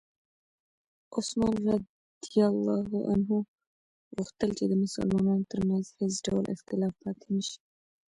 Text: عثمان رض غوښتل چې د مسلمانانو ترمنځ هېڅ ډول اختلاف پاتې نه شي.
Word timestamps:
عثمان 1.15 1.53
رض 1.65 3.25
غوښتل 4.15 4.49
چې 4.57 4.65
د 4.67 4.73
مسلمانانو 4.83 5.49
ترمنځ 5.51 5.85
هېڅ 5.99 6.13
ډول 6.25 6.45
اختلاف 6.55 6.93
پاتې 7.03 7.27
نه 7.35 7.41
شي. 7.47 7.59